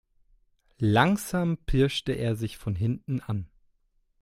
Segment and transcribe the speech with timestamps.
[0.79, 3.47] Langsam pirschte er sich von hinten an.